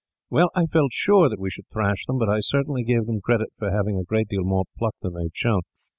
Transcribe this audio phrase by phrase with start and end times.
[0.31, 3.49] "Well, I felt sure that we should thrash them, but I certainly gave them credit
[3.59, 5.61] for having a great deal more pluck than they have shown.